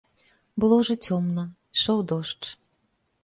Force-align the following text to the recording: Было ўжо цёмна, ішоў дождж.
Было 0.63 0.73
ўжо 0.79 0.95
цёмна, 1.07 1.43
ішоў 1.75 2.01
дождж. 2.13 2.49